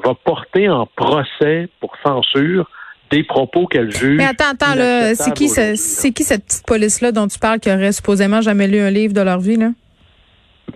va 0.02 0.14
porter 0.14 0.68
en 0.68 0.86
procès 0.86 1.68
pour 1.80 1.94
censure 2.02 2.68
des 3.10 3.22
propos 3.22 3.66
qu'elle 3.66 3.92
juge. 3.92 4.16
Mais 4.16 4.26
attends, 4.26 4.50
attends, 4.52 4.74
là, 4.74 5.14
c'est 5.14 5.32
qui, 5.34 5.48
c'est 5.48 6.12
qui 6.12 6.24
cette 6.24 6.44
petite 6.44 6.66
police-là 6.66 7.12
dont 7.12 7.26
tu 7.26 7.38
parles 7.38 7.60
qui 7.60 7.70
aurait 7.70 7.92
supposément 7.92 8.40
jamais 8.40 8.66
lu 8.66 8.80
un 8.80 8.90
livre 8.90 9.14
de 9.14 9.20
leur 9.20 9.38
vie, 9.38 9.56
là? 9.56 9.70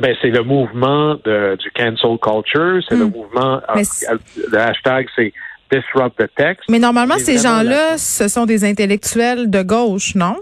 Ben, 0.00 0.14
c'est 0.22 0.30
le 0.30 0.42
mouvement 0.44 1.16
de, 1.25 1.56
du 1.56 1.70
cancel 1.72 2.18
culture, 2.22 2.80
c'est 2.88 2.94
le 2.94 3.06
hmm. 3.06 3.10
mouvement, 3.10 3.60
euh, 3.75 4.18
le 4.52 4.58
hashtag, 4.58 5.08
c'est 5.16 5.32
disrupt 5.72 6.16
the 6.18 6.28
text. 6.37 6.64
Mais 6.68 6.78
normalement, 6.78 7.18
ces 7.18 7.38
gens-là, 7.38 7.98
ce 7.98 8.28
sont 8.28 8.46
des 8.46 8.64
intellectuels 8.64 9.50
de 9.50 9.62
gauche, 9.62 10.14
non? 10.14 10.37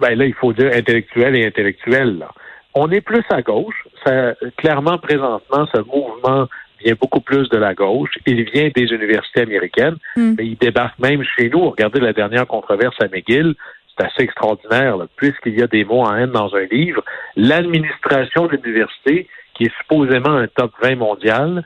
Ben 0.00 0.16
là, 0.18 0.26
il 0.26 0.34
faut 0.34 0.52
dire 0.52 0.70
intellectuels 0.74 1.36
et 1.36 1.46
intellectuels, 1.46 2.18
là. 2.18 2.30
On 2.74 2.90
est 2.90 3.00
plus 3.00 3.24
à 3.30 3.40
gauche. 3.40 3.86
Ça, 4.04 4.34
clairement, 4.58 4.98
présentement, 4.98 5.66
ce 5.74 5.80
mouvement 5.80 6.46
vient 6.84 6.94
beaucoup 7.00 7.20
plus 7.20 7.48
de 7.48 7.56
la 7.56 7.74
gauche. 7.74 8.10
Il 8.26 8.42
vient 8.50 8.70
des 8.74 8.92
universités 8.92 9.42
américaines, 9.42 9.96
hmm. 10.16 10.34
mais 10.38 10.46
il 10.46 10.56
débarque 10.56 10.98
même 10.98 11.22
chez 11.22 11.48
nous. 11.48 11.70
Regardez 11.70 12.00
la 12.00 12.12
dernière 12.12 12.46
controverse 12.46 12.96
à 13.00 13.08
McGill. 13.08 13.54
C'est 13.96 14.06
assez 14.06 14.22
extraordinaire, 14.22 14.96
puisqu'il 15.16 15.58
y 15.58 15.62
a 15.62 15.66
des 15.66 15.84
mots 15.84 16.02
en 16.02 16.14
haine 16.14 16.30
dans 16.30 16.54
un 16.54 16.64
livre. 16.70 17.02
L'administration 17.34 18.46
de 18.46 18.56
l'université, 18.56 19.26
qui 19.54 19.64
est 19.64 19.76
supposément 19.78 20.36
un 20.36 20.48
top 20.48 20.72
20 20.82 20.96
mondial, 20.96 21.64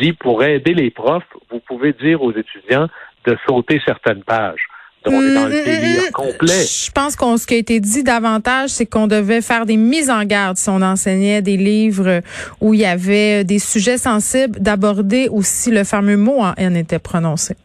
dit 0.00 0.12
pour 0.12 0.44
aider 0.44 0.74
les 0.74 0.90
profs, 0.90 1.26
vous 1.50 1.60
pouvez 1.60 1.92
dire 1.92 2.22
aux 2.22 2.32
étudiants 2.32 2.88
de 3.26 3.36
sauter 3.46 3.80
certaines 3.84 4.22
pages. 4.22 4.66
On 5.06 5.20
est 5.20 5.34
dans 5.34 5.46
le 5.46 5.60
mm, 5.60 5.64
délire 5.64 6.02
mm, 6.02 6.06
mm, 6.06 6.12
complet. 6.12 6.64
Je 6.64 6.90
pense 6.92 7.16
qu'on 7.16 7.36
ce 7.36 7.46
qui 7.46 7.54
a 7.54 7.56
été 7.56 7.80
dit 7.80 8.02
davantage, 8.02 8.70
c'est 8.70 8.86
qu'on 8.86 9.06
devait 9.06 9.40
faire 9.40 9.66
des 9.66 9.76
mises 9.76 10.10
en 10.10 10.24
garde 10.24 10.56
si 10.56 10.68
on 10.68 10.82
enseignait 10.82 11.42
des 11.42 11.56
livres 11.56 12.20
où 12.60 12.74
il 12.74 12.80
y 12.80 12.84
avait 12.84 13.44
des 13.44 13.58
sujets 13.58 13.98
sensibles, 13.98 14.60
d'aborder 14.60 15.28
aussi 15.28 15.70
le 15.70 15.84
fameux 15.84 16.16
mot 16.16 16.40
en 16.40 16.74
était 16.74 16.98
prononcé. 16.98 17.56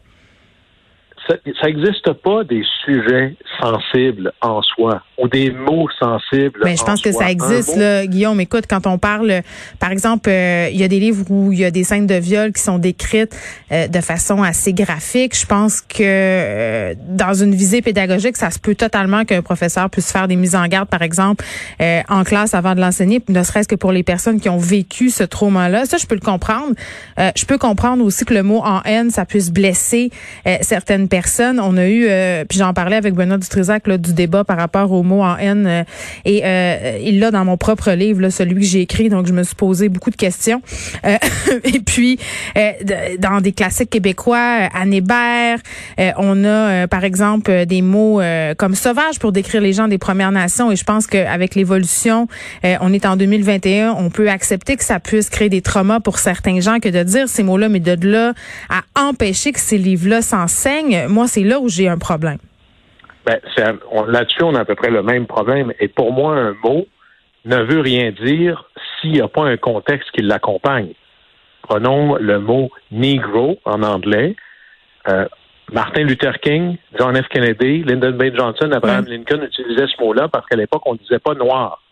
Ça 1.28 1.66
n'existe 1.66 2.12
pas 2.12 2.44
des 2.44 2.62
sujets 2.84 3.36
sensibles 3.60 4.32
en 4.40 4.62
soi 4.62 5.02
ou 5.18 5.28
des 5.28 5.50
mots 5.50 5.88
sensibles. 5.98 6.60
Mais 6.64 6.76
je 6.76 6.84
pense 6.84 7.02
que 7.02 7.12
ça 7.12 7.30
existe, 7.30 7.76
là, 7.76 8.06
Guillaume. 8.06 8.40
Écoute, 8.40 8.64
quand 8.68 8.86
on 8.86 8.98
parle, 8.98 9.42
par 9.78 9.90
exemple, 9.90 10.30
euh, 10.30 10.68
il 10.72 10.78
y 10.78 10.84
a 10.84 10.88
des 10.88 11.00
livres 11.00 11.24
où 11.30 11.52
il 11.52 11.58
y 11.58 11.64
a 11.64 11.70
des 11.70 11.84
scènes 11.84 12.06
de 12.06 12.14
viol 12.14 12.52
qui 12.52 12.62
sont 12.62 12.78
décrites 12.78 13.36
euh, 13.72 13.88
de 13.88 14.00
façon 14.00 14.42
assez 14.42 14.72
graphique. 14.72 15.36
Je 15.36 15.44
pense 15.44 15.80
que 15.80 15.98
euh, 16.00 16.94
dans 17.08 17.34
une 17.34 17.54
visée 17.54 17.82
pédagogique, 17.82 18.36
ça 18.36 18.50
se 18.50 18.58
peut 18.58 18.74
totalement 18.74 19.24
qu'un 19.24 19.42
professeur 19.42 19.90
puisse 19.90 20.10
faire 20.10 20.28
des 20.28 20.36
mises 20.36 20.56
en 20.56 20.66
garde, 20.66 20.88
par 20.88 21.02
exemple, 21.02 21.44
en 22.08 22.24
classe 22.24 22.54
avant 22.54 22.74
de 22.74 22.80
l'enseigner, 22.80 23.22
ne 23.28 23.42
serait-ce 23.42 23.68
que 23.68 23.74
pour 23.74 23.92
les 23.92 24.02
personnes 24.02 24.40
qui 24.40 24.48
ont 24.48 24.58
vécu 24.58 25.10
ce 25.10 25.24
trauma-là. 25.24 25.84
Ça, 25.84 25.96
je 25.96 26.06
peux 26.06 26.14
le 26.14 26.20
comprendre. 26.20 26.74
je 27.18 27.44
peux 27.44 27.58
comprendre 27.58 28.04
aussi 28.04 28.24
que 28.24 28.34
le 28.34 28.42
mot 28.42 28.60
en 28.64 28.82
haine, 28.84 29.10
ça 29.10 29.24
puisse 29.24 29.50
blesser 29.50 30.10
certaines 30.62 31.08
personnes. 31.08 31.17
On 31.60 31.76
a 31.76 31.88
eu, 31.88 32.08
puis 32.48 32.58
j'en 32.58 32.74
parlais 32.74 32.96
avec 32.96 33.14
Benoît 33.14 33.38
Dutrisac, 33.38 33.86
là, 33.86 33.98
du 33.98 34.12
débat 34.12 34.44
par 34.44 34.56
rapport 34.56 34.92
au 34.92 35.02
mot 35.02 35.22
en 35.22 35.36
haine. 35.36 35.66
Euh, 35.66 35.84
et 36.24 36.42
euh, 36.44 36.98
il 37.02 37.20
l'a 37.20 37.30
dans 37.30 37.44
mon 37.44 37.56
propre 37.56 37.92
livre, 37.92 38.20
là, 38.20 38.30
celui 38.30 38.56
que 38.56 38.66
j'ai 38.66 38.80
écrit, 38.80 39.08
donc 39.08 39.26
je 39.26 39.32
me 39.32 39.42
suis 39.42 39.54
posé 39.54 39.88
beaucoup 39.88 40.10
de 40.10 40.16
questions. 40.16 40.62
Euh, 41.04 41.16
et 41.64 41.80
puis, 41.80 42.18
dans 43.18 43.40
des 43.40 43.52
classiques 43.52 43.90
québécois, 43.90 44.68
Anne 44.74 44.92
Hébert, 44.92 45.58
on 46.16 46.44
a, 46.44 46.86
par 46.88 47.04
exemple, 47.04 47.66
des 47.66 47.82
mots 47.82 48.20
comme 48.56 48.74
sauvage 48.74 49.18
pour 49.18 49.32
décrire 49.32 49.60
les 49.60 49.72
gens 49.72 49.88
des 49.88 49.98
Premières 49.98 50.32
Nations. 50.32 50.70
Et 50.70 50.76
je 50.76 50.84
pense 50.84 51.06
qu'avec 51.06 51.54
l'évolution, 51.54 52.28
on 52.64 52.92
est 52.92 53.06
en 53.06 53.16
2021, 53.16 53.92
on 53.92 54.10
peut 54.10 54.28
accepter 54.28 54.76
que 54.76 54.84
ça 54.84 55.00
puisse 55.00 55.28
créer 55.28 55.48
des 55.48 55.62
traumas 55.62 56.00
pour 56.00 56.18
certains 56.18 56.60
gens 56.60 56.78
que 56.80 56.88
de 56.88 57.02
dire 57.02 57.28
ces 57.28 57.42
mots-là, 57.42 57.68
mais 57.68 57.80
de 57.80 57.96
là 58.06 58.32
à 58.68 58.82
empêcher 59.08 59.52
que 59.52 59.60
ces 59.60 59.78
livres-là 59.78 60.22
s'enseignent, 60.22 61.06
moi, 61.08 61.26
c'est 61.26 61.42
là 61.42 61.58
où 61.60 61.68
j'ai 61.68 61.88
un 61.88 61.98
problème. 61.98 62.38
Ben, 63.26 63.40
là-dessus, 64.06 64.42
on 64.42 64.54
a 64.54 64.60
à 64.60 64.64
peu 64.64 64.74
près 64.74 64.90
le 64.90 65.02
même 65.02 65.26
problème. 65.26 65.72
Et 65.80 65.88
pour 65.88 66.12
moi, 66.12 66.34
un 66.36 66.54
mot 66.64 66.86
ne 67.44 67.62
veut 67.62 67.80
rien 67.80 68.10
dire 68.10 68.64
s'il 69.00 69.12
n'y 69.12 69.20
a 69.20 69.28
pas 69.28 69.44
un 69.44 69.56
contexte 69.56 70.10
qui 70.12 70.22
l'accompagne. 70.22 70.92
Prenons 71.62 72.16
le 72.16 72.38
mot 72.38 72.70
Negro 72.90 73.58
en 73.64 73.82
anglais. 73.82 74.34
Euh, 75.08 75.26
Martin 75.70 76.04
Luther 76.04 76.40
King, 76.40 76.76
John 76.98 77.14
F. 77.20 77.28
Kennedy, 77.28 77.82
Lyndon 77.84 78.12
B. 78.12 78.34
Johnson, 78.34 78.70
Abraham 78.72 79.04
Lincoln 79.06 79.42
utilisaient 79.42 79.86
ce 79.86 80.02
mot-là 80.02 80.28
parce 80.28 80.46
qu'à 80.46 80.56
l'époque, 80.56 80.82
on 80.86 80.94
ne 80.94 80.98
disait 80.98 81.18
pas 81.18 81.34
noir. 81.34 81.82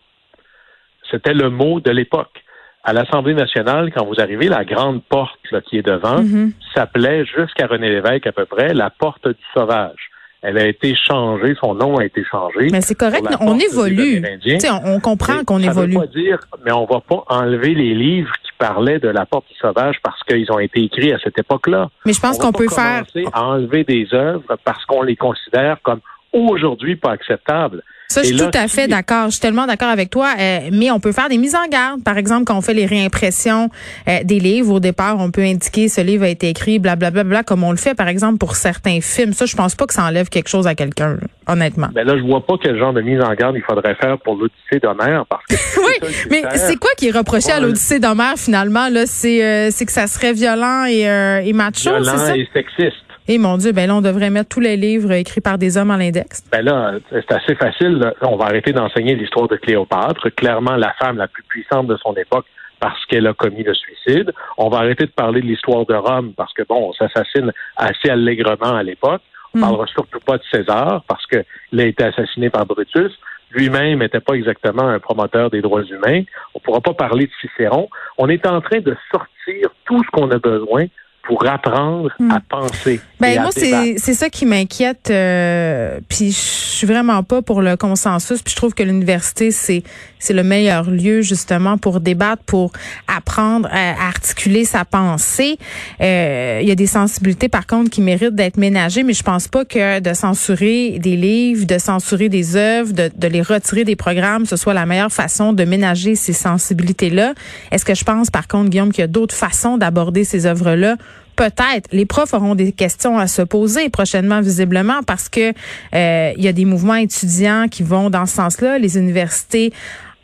C'était 1.11 1.35
le 1.35 1.49
mot 1.49 1.79
de 1.79 1.91
l'époque. 1.91 2.43
À 2.87 2.93
l'Assemblée 2.93 3.33
nationale, 3.33 3.91
quand 3.93 4.05
vous 4.05 4.19
arrivez, 4.21 4.47
la 4.47 4.63
grande 4.63 5.03
porte 5.03 5.37
qui 5.65 5.77
est 5.77 5.85
devant 5.85 6.21
mm-hmm. 6.21 6.53
s'appelait 6.73 7.25
jusqu'à 7.25 7.67
René 7.67 7.89
Lévesque 7.89 8.27
à 8.27 8.31
peu 8.31 8.45
près 8.45 8.73
la 8.73 8.89
porte 8.89 9.27
du 9.27 9.43
sauvage 9.53 10.09
elle 10.41 10.57
a 10.57 10.67
été 10.67 10.95
changée, 10.95 11.55
son 11.59 11.73
nom 11.73 11.97
a 11.97 12.05
été 12.05 12.23
changé. 12.23 12.67
Mais 12.71 12.81
c'est 12.81 12.95
correct, 12.95 13.25
on 13.41 13.57
évolue. 13.59 14.23
On, 14.69 14.95
on 14.95 14.99
comprend 14.99 15.43
qu'on 15.43 15.59
évolue. 15.59 15.95
Veut 15.95 15.99
pas 15.99 16.07
dire, 16.07 16.39
mais 16.63 16.71
on 16.71 16.85
va 16.85 17.01
pas 17.01 17.23
enlever 17.27 17.73
les 17.73 17.93
livres 17.95 18.31
qui 18.43 18.51
parlaient 18.57 18.99
de 18.99 19.09
la 19.09 19.25
porte 19.25 19.45
sauvage 19.59 19.97
parce 20.03 20.21
qu'ils 20.23 20.51
ont 20.51 20.59
été 20.59 20.83
écrits 20.83 21.11
à 21.11 21.19
cette 21.19 21.37
époque-là. 21.39 21.89
Mais 22.05 22.13
je 22.13 22.21
pense 22.21 22.37
qu'on 22.37 22.51
peut 22.51 22.69
faire 22.69 23.03
à 23.33 23.45
enlever 23.45 23.83
des 23.83 24.07
œuvres 24.13 24.55
parce 24.63 24.85
qu'on 24.85 25.01
les 25.01 25.15
considère 25.15 25.81
comme 25.81 26.01
aujourd'hui 26.31 26.95
pas 26.95 27.11
acceptables. 27.11 27.83
Ça, 28.09 28.21
je 28.23 28.27
suis 28.27 28.37
tout 28.37 28.49
à 28.53 28.67
fait 28.69 28.87
d'accord. 28.87 29.25
Je 29.25 29.31
suis 29.31 29.41
tellement 29.41 29.65
d'accord 29.65 29.89
avec 29.89 30.09
toi. 30.09 30.29
Euh, 30.39 30.69
mais 30.71 30.91
on 30.91 30.99
peut 30.99 31.11
faire 31.11 31.27
des 31.27 31.37
mises 31.37 31.55
en 31.55 31.67
garde. 31.67 32.03
Par 32.03 32.17
exemple, 32.17 32.45
quand 32.45 32.57
on 32.57 32.61
fait 32.61 32.73
les 32.73 32.85
réimpressions 32.85 33.69
euh, 34.07 34.19
des 34.23 34.39
livres, 34.39 34.73
au 34.75 34.79
départ, 34.79 35.17
on 35.19 35.29
peut 35.29 35.41
indiquer 35.41 35.89
ce 35.89 35.99
livre 35.99 36.23
a 36.23 36.29
été 36.29 36.47
écrit, 36.49 36.79
blablabla, 36.79 37.23
bla, 37.23 37.29
bla, 37.29 37.43
comme 37.43 37.63
on 37.63 37.71
le 37.71 37.77
fait, 37.77 37.95
par 37.95 38.07
exemple, 38.07 38.37
pour 38.37 38.55
certains 38.55 39.01
films. 39.01 39.33
Ça, 39.33 39.45
je 39.45 39.55
pense 39.57 39.75
pas 39.75 39.85
que 39.85 39.93
ça 39.93 40.03
enlève 40.03 40.29
quelque 40.29 40.47
chose 40.47 40.67
à 40.67 40.75
quelqu'un, 40.75 41.17
honnêtement. 41.47 41.89
Ben 41.93 42.07
là, 42.07 42.13
je 42.17 42.23
vois 42.23 42.45
pas 42.45 42.53
quel 42.61 42.77
genre 42.79 42.93
de 42.93 43.01
mise 43.01 43.21
en 43.21 43.33
garde 43.33 43.55
il 43.57 43.63
faudrait 43.63 43.95
faire 43.95 44.17
pour 44.19 44.35
l'Odyssée 44.35 44.79
d'Homère. 44.81 45.25
Parce 45.29 45.45
que 45.45 45.55
oui, 45.79 46.09
mais 46.31 46.43
c'est 46.55 46.77
quoi 46.77 46.91
qui 46.97 47.09
est 47.09 47.17
reproché 47.17 47.51
à 47.51 47.59
l'Odyssée 47.59 47.99
d'Homère, 47.99 48.35
finalement? 48.37 48.87
là? 48.89 49.05
C'est 49.05 49.43
euh, 49.43 49.69
c'est 49.71 49.85
que 49.85 49.91
ça 49.91 50.07
serait 50.07 50.33
violent 50.33 50.85
et, 50.85 51.01
et 51.45 51.53
macho, 51.53 51.89
Violent 51.89 52.17
ça? 52.17 52.37
et 52.37 52.47
sexiste. 52.53 53.06
Eh 53.29 53.37
mon 53.39 53.57
Dieu, 53.57 53.73
ben 53.73 53.87
là, 53.87 53.95
on 53.95 54.01
devrait 54.01 54.29
mettre 54.29 54.47
tous 54.47 54.61
les 54.61 54.77
livres 54.77 55.11
écrits 55.11 55.41
par 55.41 55.57
des 55.57 55.77
hommes 55.77 55.91
à 55.91 55.97
l'index. 55.97 56.43
Ben 56.49 56.63
là, 56.63 56.93
c'est 57.11 57.31
assez 57.31 57.55
facile. 57.55 58.13
On 58.21 58.37
va 58.37 58.45
arrêter 58.45 58.71
d'enseigner 58.71 59.15
l'histoire 59.15 59.49
de 59.49 59.57
Cléopâtre, 59.57 60.29
clairement 60.33 60.77
la 60.77 60.93
femme 60.93 61.17
la 61.17 61.27
plus 61.27 61.43
puissante 61.43 61.87
de 61.87 61.97
son 61.97 62.13
époque 62.13 62.45
parce 62.79 63.05
qu'elle 63.07 63.27
a 63.27 63.33
commis 63.33 63.63
le 63.63 63.73
suicide. 63.73 64.31
On 64.57 64.69
va 64.69 64.77
arrêter 64.77 65.05
de 65.05 65.11
parler 65.11 65.41
de 65.41 65.47
l'histoire 65.47 65.85
de 65.85 65.93
Rome 65.93 66.31
parce 66.37 66.53
que, 66.53 66.63
bon, 66.63 66.89
on 66.89 66.93
s'assassine 66.93 67.51
assez 67.75 68.09
allègrement 68.09 68.75
à 68.75 68.83
l'époque. 68.83 69.21
On 69.53 69.57
ne 69.57 69.61
hmm. 69.61 69.67
parlera 69.67 69.87
surtout 69.87 70.19
pas 70.25 70.37
de 70.37 70.43
César 70.49 71.03
parce 71.09 71.25
qu'il 71.25 71.81
a 71.81 71.85
été 71.85 72.05
assassiné 72.05 72.49
par 72.49 72.65
Brutus. 72.65 73.11
Lui-même 73.51 73.99
n'était 73.99 74.21
pas 74.21 74.35
exactement 74.35 74.87
un 74.87 74.99
promoteur 74.99 75.49
des 75.49 75.61
droits 75.61 75.83
humains. 75.83 76.23
On 76.53 76.59
ne 76.59 76.63
pourra 76.63 76.79
pas 76.79 76.93
parler 76.93 77.25
de 77.25 77.31
Cicéron. 77.41 77.89
On 78.17 78.29
est 78.29 78.45
en 78.45 78.61
train 78.61 78.79
de 78.79 78.95
sortir 79.11 79.69
tout 79.85 80.01
ce 80.01 80.09
qu'on 80.11 80.31
a 80.31 80.37
besoin 80.37 80.85
pour 81.27 81.45
apprendre 81.45 82.09
à 82.31 82.37
hmm. 82.37 82.41
penser. 82.49 83.01
Ben 83.19 83.41
moi 83.41 83.49
c'est 83.51 83.95
c'est 83.97 84.13
ça 84.13 84.29
qui 84.29 84.45
m'inquiète 84.45 85.09
euh, 85.09 85.99
puis 86.07 86.31
je 86.31 86.37
suis 86.37 86.87
vraiment 86.87 87.23
pas 87.23 87.41
pour 87.41 87.61
le 87.61 87.75
consensus 87.75 88.41
puis 88.41 88.51
je 88.51 88.55
trouve 88.55 88.73
que 88.73 88.83
l'université 88.83 89.51
c'est 89.51 89.83
c'est 90.19 90.33
le 90.33 90.43
meilleur 90.43 90.89
lieu 90.89 91.21
justement 91.21 91.77
pour 91.77 91.99
débattre 91.99 92.43
pour 92.43 92.71
apprendre 93.07 93.67
à, 93.71 94.07
articuler 94.07 94.65
sa 94.65 94.85
pensée. 94.85 95.57
Euh, 95.99 96.59
il 96.61 96.67
y 96.67 96.71
a 96.71 96.75
des 96.75 96.87
sensibilités 96.87 97.49
par 97.49 97.67
contre 97.67 97.89
qui 97.89 98.01
méritent 98.01 98.35
d'être 98.35 98.57
ménagées 98.57 99.03
mais 99.03 99.13
je 99.13 99.23
pense 99.23 99.47
pas 99.47 99.65
que 99.65 99.99
de 99.99 100.13
censurer 100.13 100.99
des 100.99 101.17
livres, 101.17 101.65
de 101.65 101.77
censurer 101.77 102.29
des 102.29 102.55
œuvres, 102.55 102.93
de, 102.93 103.11
de 103.13 103.27
les 103.27 103.41
retirer 103.41 103.83
des 103.83 103.95
programmes, 103.95 104.45
ce 104.45 104.55
soit 104.55 104.73
la 104.73 104.85
meilleure 104.85 105.11
façon 105.11 105.53
de 105.53 105.65
ménager 105.65 106.15
ces 106.15 106.33
sensibilités 106.33 107.09
là. 107.09 107.33
Est-ce 107.71 107.83
que 107.83 107.95
je 107.95 108.05
pense 108.05 108.29
par 108.29 108.47
contre 108.47 108.69
Guillaume 108.69 108.91
qu'il 108.91 109.01
y 109.01 109.05
a 109.05 109.07
d'autres 109.07 109.35
façons 109.35 109.77
d'aborder 109.77 110.23
ces 110.23 110.45
œuvres 110.45 110.75
là 110.75 110.95
peut-être 111.37 111.87
les 111.93 112.05
profs 112.05 112.33
auront 112.33 112.55
des 112.55 112.73
questions 112.73 113.17
à 113.17 113.27
se 113.27 113.41
poser 113.41 113.89
prochainement 113.89 114.41
visiblement 114.41 115.01
parce 115.05 115.29
que 115.29 115.53
euh, 115.93 116.33
il 116.35 116.43
y 116.43 116.47
a 116.49 116.53
des 116.53 116.65
mouvements 116.65 116.95
étudiants 116.95 117.67
qui 117.69 117.83
vont 117.83 118.09
dans 118.09 118.25
ce 118.25 118.35
sens-là, 118.35 118.77
les 118.79 118.97
universités 118.97 119.71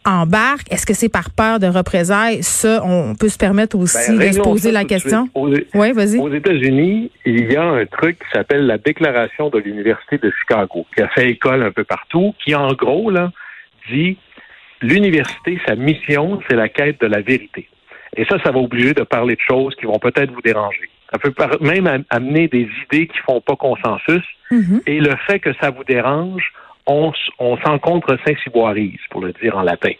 embarquent. 0.05 0.69
Est-ce 0.71 0.85
que 0.85 0.93
c'est 0.93 1.09
par 1.09 1.29
peur 1.29 1.59
de 1.59 1.67
représailles? 1.67 2.43
Ça, 2.43 2.81
on 2.83 3.15
peut 3.15 3.29
se 3.29 3.37
permettre 3.37 3.77
aussi 3.77 4.17
ben, 4.17 4.27
de 4.27 4.33
se 4.33 4.41
poser 4.41 4.71
la 4.71 4.83
question. 4.83 5.29
oui, 5.35 5.91
vas-y. 5.93 6.17
Aux 6.17 6.33
États-Unis, 6.33 7.11
il 7.25 7.51
y 7.51 7.55
a 7.55 7.63
un 7.63 7.85
truc 7.85 8.19
qui 8.19 8.25
s'appelle 8.33 8.65
la 8.65 8.77
Déclaration 8.77 9.49
de 9.49 9.59
l'Université 9.59 10.17
de 10.17 10.31
Chicago, 10.41 10.85
qui 10.95 11.01
a 11.01 11.07
fait 11.09 11.29
école 11.29 11.63
un 11.63 11.71
peu 11.71 11.85
partout, 11.85 12.33
qui 12.43 12.53
en 12.55 12.73
gros, 12.73 13.09
là, 13.11 13.31
dit 13.89 14.17
l'université, 14.81 15.59
sa 15.65 15.75
mission, 15.75 16.41
c'est 16.49 16.55
la 16.55 16.67
quête 16.67 16.99
de 16.99 17.07
la 17.07 17.21
vérité. 17.21 17.69
Et 18.15 18.25
ça, 18.25 18.37
ça 18.43 18.51
va 18.51 18.59
obliger 18.59 18.93
de 18.93 19.03
parler 19.03 19.35
de 19.35 19.41
choses 19.41 19.73
qui 19.75 19.85
vont 19.85 19.99
peut-être 19.99 20.31
vous 20.31 20.41
déranger. 20.41 20.89
Ça 21.13 21.19
peut 21.19 21.33
même 21.61 22.03
amener 22.09 22.47
des 22.47 22.67
idées 22.85 23.07
qui 23.07 23.17
font 23.25 23.39
pas 23.39 23.55
consensus. 23.55 24.23
Mm-hmm. 24.51 24.81
Et 24.87 24.99
le 24.99 25.15
fait 25.27 25.39
que 25.39 25.53
ça 25.61 25.69
vous 25.69 25.83
dérange, 25.83 26.51
on, 26.87 27.11
on 27.39 27.57
s'encontre 27.57 28.17
Saint-Ciboirise, 28.25 28.99
pour 29.09 29.21
le 29.21 29.31
dire 29.33 29.57
en 29.57 29.61
latin. 29.61 29.91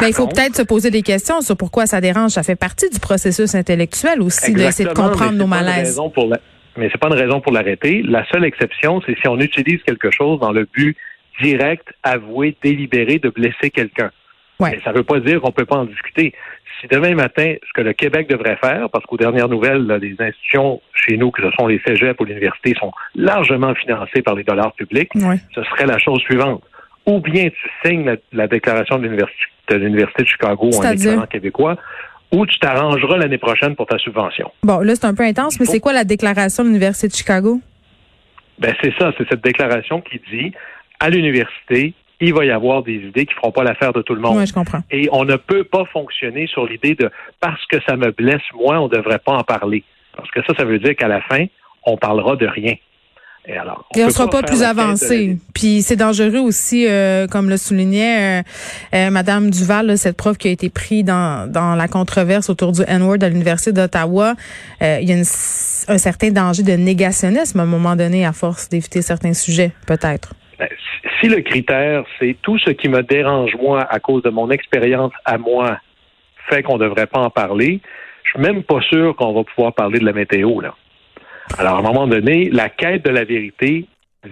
Ben, 0.00 0.08
il 0.08 0.14
faut 0.14 0.26
peut-être 0.26 0.56
se 0.56 0.62
poser 0.62 0.90
des 0.90 1.02
questions 1.02 1.40
sur 1.42 1.56
pourquoi 1.56 1.86
ça 1.86 2.00
dérange. 2.00 2.32
Ça 2.32 2.42
fait 2.42 2.56
partie 2.56 2.88
du 2.88 2.98
processus 2.98 3.54
intellectuel 3.54 4.22
aussi 4.22 4.52
d'essayer 4.52 4.88
de 4.88 4.94
comprendre 4.94 5.32
nos 5.32 5.46
malaises. 5.46 6.00
mais 6.76 6.88
c'est 6.90 6.98
pas 6.98 7.08
une 7.08 7.14
raison 7.14 7.40
pour 7.40 7.52
l'arrêter. 7.52 8.02
La 8.02 8.26
seule 8.30 8.44
exception, 8.44 9.02
c'est 9.06 9.16
si 9.20 9.28
on 9.28 9.38
utilise 9.38 9.82
quelque 9.82 10.10
chose 10.10 10.40
dans 10.40 10.52
le 10.52 10.66
but 10.72 10.96
direct, 11.42 11.86
avoué, 12.02 12.56
délibéré 12.62 13.18
de 13.18 13.28
blesser 13.28 13.70
quelqu'un. 13.70 14.10
Ouais. 14.60 14.78
ça 14.84 14.92
ne 14.92 14.98
veut 14.98 15.02
pas 15.02 15.18
dire 15.20 15.40
qu'on 15.40 15.48
ne 15.48 15.52
peut 15.52 15.64
pas 15.64 15.78
en 15.78 15.84
discuter. 15.84 16.32
Si 16.80 16.86
demain 16.88 17.14
matin, 17.14 17.54
ce 17.66 17.72
que 17.74 17.80
le 17.80 17.92
Québec 17.92 18.28
devrait 18.28 18.56
faire, 18.56 18.88
parce 18.90 19.04
qu'aux 19.06 19.16
dernières 19.16 19.48
nouvelles, 19.48 19.86
les 20.00 20.14
institutions 20.18 20.80
chez 20.94 21.16
nous, 21.16 21.30
que 21.30 21.42
ce 21.42 21.50
sont 21.58 21.66
les 21.66 21.80
cégeps 21.86 22.20
ou 22.20 22.24
l'université, 22.24 22.74
sont 22.78 22.92
largement 23.14 23.74
financées 23.74 24.22
par 24.22 24.34
les 24.34 24.44
dollars 24.44 24.72
publics, 24.74 25.10
ce 25.54 25.62
serait 25.64 25.86
la 25.86 25.98
chose 25.98 26.20
suivante. 26.20 26.62
Ou 27.06 27.20
bien 27.20 27.48
tu 27.48 27.70
signes 27.84 28.16
la, 28.32 28.46
déclaration 28.46 28.98
de 28.98 29.04
l'Université 29.04 29.48
de, 29.68 30.24
Chicago 30.24 30.70
en 30.72 30.90
excellent 30.90 31.26
québécois, 31.26 31.76
ou 32.32 32.46
tu 32.46 32.58
t'arrangeras 32.58 33.18
l'année 33.18 33.38
prochaine 33.38 33.76
pour 33.76 33.86
ta 33.86 33.98
subvention. 33.98 34.50
Bon, 34.62 34.78
là, 34.78 34.94
c'est 34.94 35.06
un 35.06 35.14
peu 35.14 35.24
intense, 35.24 35.60
mais 35.60 35.66
c'est 35.66 35.80
quoi 35.80 35.92
la 35.92 36.04
déclaration 36.04 36.62
de 36.62 36.68
l'Université 36.68 37.08
de 37.08 37.12
Chicago? 37.12 37.60
Ben, 38.58 38.74
c'est 38.80 38.92
ça, 38.98 39.12
c'est 39.18 39.28
cette 39.28 39.42
déclaration 39.42 40.00
qui 40.00 40.20
dit 40.30 40.52
à 41.00 41.10
l'université, 41.10 41.94
il 42.28 42.34
va 42.34 42.44
y 42.44 42.50
avoir 42.50 42.82
des 42.82 42.94
idées 42.94 43.26
qui 43.26 43.34
feront 43.34 43.52
pas 43.52 43.64
l'affaire 43.64 43.92
de 43.92 44.02
tout 44.02 44.14
le 44.14 44.20
monde. 44.20 44.36
Oui, 44.38 44.46
je 44.46 44.52
comprends. 44.52 44.82
Et 44.90 45.08
on 45.12 45.24
ne 45.24 45.36
peut 45.36 45.64
pas 45.64 45.84
fonctionner 45.92 46.46
sur 46.46 46.66
l'idée 46.66 46.94
de 46.94 47.10
parce 47.40 47.64
que 47.66 47.76
ça 47.86 47.96
me 47.96 48.10
blesse 48.12 48.42
moi, 48.54 48.80
on 48.80 48.88
ne 48.88 48.94
devrait 48.96 49.18
pas 49.18 49.32
en 49.32 49.42
parler. 49.44 49.82
Parce 50.16 50.30
que 50.30 50.40
ça, 50.46 50.54
ça 50.56 50.64
veut 50.64 50.78
dire 50.78 50.94
qu'à 50.96 51.08
la 51.08 51.20
fin, 51.22 51.46
on 51.84 51.96
parlera 51.96 52.36
de 52.36 52.46
rien. 52.46 52.74
Et 53.44 53.56
alors, 53.56 53.88
on 53.90 53.98
peut 54.04 54.10
sera 54.10 54.30
pas, 54.30 54.42
plus 54.44 54.62
avancé. 54.62 55.36
Puis 55.52 55.82
c'est 55.82 55.96
dangereux 55.96 56.38
aussi, 56.38 56.86
euh, 56.86 57.26
comme 57.26 57.48
le 57.48 57.56
soulignait 57.56 58.40
euh, 58.40 58.42
euh, 58.94 59.10
Madame 59.10 59.50
Duval, 59.50 59.86
là, 59.86 59.96
cette 59.96 60.16
prof 60.16 60.38
qui 60.38 60.46
a 60.46 60.52
été 60.52 60.70
prise 60.70 61.04
dans, 61.04 61.50
dans 61.50 61.74
la 61.74 61.88
controverse 61.88 62.48
autour 62.50 62.70
du 62.70 62.82
N-word 62.86 63.18
à 63.20 63.28
l'université 63.28 63.72
d'Ottawa. 63.72 64.34
Euh, 64.80 64.98
il 65.02 65.08
y 65.08 65.12
a 65.12 65.16
une- 65.16 65.22
un 65.88 65.98
certain 65.98 66.30
danger 66.30 66.62
de 66.62 66.72
négationnisme 66.74 67.58
à 67.58 67.64
un 67.64 67.66
moment 67.66 67.96
donné 67.96 68.24
à 68.24 68.32
force 68.32 68.68
d'éviter 68.68 69.02
certains 69.02 69.34
sujets, 69.34 69.72
peut-être. 69.88 70.34
Ben, 70.58 70.68
si- 71.20 71.28
le 71.28 71.40
critère, 71.40 72.04
c'est 72.20 72.36
tout 72.42 72.58
ce 72.58 72.70
qui 72.70 72.88
me 72.88 73.02
dérange 73.02 73.54
moi 73.60 73.82
à 73.90 73.98
cause 74.00 74.22
de 74.22 74.30
mon 74.30 74.50
expérience 74.50 75.12
à 75.24 75.38
moi 75.38 75.78
fait 76.48 76.62
qu'on 76.62 76.76
ne 76.78 76.84
devrait 76.84 77.06
pas 77.06 77.20
en 77.20 77.30
parler, 77.30 77.80
je 78.24 78.30
suis 78.32 78.40
même 78.40 78.62
pas 78.62 78.80
sûr 78.82 79.14
qu'on 79.16 79.32
va 79.32 79.44
pouvoir 79.44 79.72
parler 79.74 79.98
de 79.98 80.04
la 80.04 80.12
météo. 80.12 80.60
Là. 80.60 80.74
Alors, 81.58 81.76
à 81.76 81.78
un 81.78 81.82
moment 81.82 82.06
donné, 82.06 82.50
la 82.50 82.68
quête 82.68 83.04
de 83.04 83.10
la 83.10 83.24
vérité 83.24 83.86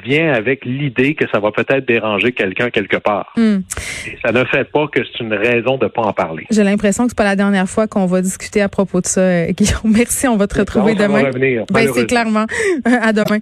vient 0.05 0.33
avec 0.33 0.65
l'idée 0.65 1.15
que 1.15 1.25
ça 1.33 1.41
va 1.41 1.51
peut-être 1.51 1.85
déranger 1.87 2.31
quelqu'un 2.33 2.71
quelque 2.71 2.97
part. 2.99 3.33
Hmm. 3.37 3.59
Et 4.07 4.17
ça 4.25 4.31
ne 4.31 4.45
fait 4.45 4.65
pas 4.71 4.87
que 4.87 5.01
c'est 5.05 5.21
une 5.25 5.35
raison 5.35 5.79
de 5.79 5.85
ne 5.85 5.89
pas 5.91 6.03
en 6.03 6.13
parler. 6.13 6.47
J'ai 6.51 6.63
l'impression 6.63 7.05
que 7.05 7.11
c'est 7.11 7.17
pas 7.19 7.25
la 7.25 7.35
dernière 7.35 7.69
fois 7.69 7.89
qu'on 7.89 8.07
va 8.07 8.21
discuter 8.23 8.61
à 8.63 8.69
propos 8.69 9.01
de 9.01 9.07
ça. 9.07 9.21
euh, 9.21 9.47
Guillaume, 9.51 9.81
merci. 9.97 10.29
On 10.29 10.37
va 10.37 10.47
te 10.47 10.59
retrouver 10.59 10.93
Donc, 10.95 11.01
ça 11.03 11.09
va 11.09 11.19
demain. 11.19 11.29
revenir, 11.29 11.65
Ben, 11.73 11.89
c'est 11.93 12.07
clairement. 12.07 12.47
à 12.85 13.13
demain. 13.13 13.39